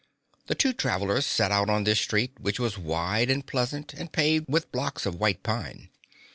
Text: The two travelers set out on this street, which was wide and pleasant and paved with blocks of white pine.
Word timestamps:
The 0.47 0.55
two 0.55 0.73
travelers 0.73 1.27
set 1.27 1.51
out 1.51 1.69
on 1.69 1.83
this 1.83 1.99
street, 2.01 2.31
which 2.39 2.59
was 2.59 2.75
wide 2.75 3.29
and 3.29 3.45
pleasant 3.45 3.93
and 3.93 4.11
paved 4.11 4.47
with 4.49 4.71
blocks 4.71 5.05
of 5.05 5.19
white 5.19 5.43
pine. 5.43 5.89